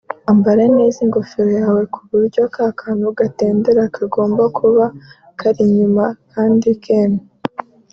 [0.31, 4.85] Ambara neza ingofero yawe ku buryo ka kantu gatendera (tassel) kagomba kuba
[5.39, 7.23] kari inyuma kandi kemye